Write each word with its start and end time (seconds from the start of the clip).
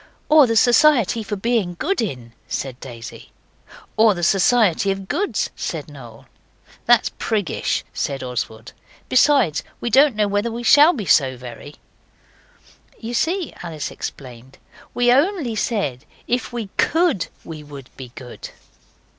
'Or 0.29 0.47
the 0.47 0.55
Society 0.55 1.21
for 1.21 1.35
Being 1.35 1.75
Good 1.75 2.01
In,' 2.01 2.33
said 2.47 2.79
Daisy. 2.79 3.31
'Or 3.97 4.15
the 4.15 4.23
Society 4.23 4.89
of 4.89 5.07
Goods,' 5.07 5.51
said 5.55 5.87
Noel. 5.89 6.25
'That's 6.87 7.11
priggish,' 7.19 7.83
said 7.93 8.23
Oswald; 8.23 8.73
'besides, 9.09 9.61
we 9.79 9.91
don't 9.91 10.15
know 10.15 10.27
whether 10.27 10.51
we 10.51 10.63
shall 10.63 10.93
be 10.93 11.05
so 11.05 11.37
very.' 11.37 11.75
'You 12.99 13.13
see,' 13.13 13.53
Alice 13.61 13.91
explained, 13.91 14.57
'we 14.95 15.11
only 15.11 15.55
said 15.55 16.05
if 16.25 16.51
we 16.51 16.69
COULD 16.77 17.27
we 17.43 17.61
would 17.63 17.91
be 17.95 18.11
good. 18.15 18.49